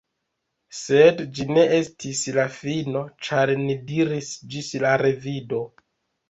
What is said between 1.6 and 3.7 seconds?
estis la fino, ĉar